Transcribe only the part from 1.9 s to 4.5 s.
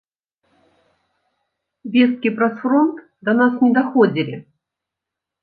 Весткі праз фронт да нас не даходзілі.